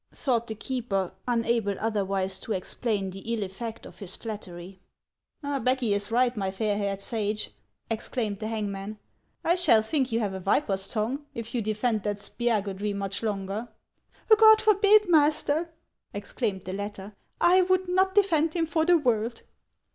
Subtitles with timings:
[0.15, 4.79] thought the keeper, unable otherwise to explain the ill effect of his flattery."
[5.61, 7.51] Becky is right, my fair haired sage,"
[7.87, 8.97] exclaimed the hangman.
[9.43, 13.67] "I shall think you have a viper's tongue, if you defend that Spiagudry much longer.""
[14.39, 15.69] God forbid, master!"
[16.15, 19.43] exclaimed the latter;" I would not defend him for the world."